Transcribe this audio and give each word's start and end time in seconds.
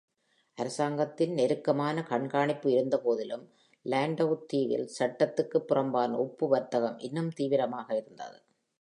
அரசாங்கத்தின் 0.57 1.33
நெருக்கமான 1.33 2.03
கண்காணிப்பு 2.03 2.71
இருந்தபோதிலும், 2.71 3.45
லாண்டவு 3.85 4.45
தீவில் 4.45 4.87
சட்டத்திற்கு 4.87 5.61
புறம்பான 5.61 6.17
உப்பு 6.17 6.47
வர்த்தகம் 6.47 6.99
இன்னும் 6.99 7.31
தீவிரமாக 7.33 7.97
இருந்தது. 7.97 8.39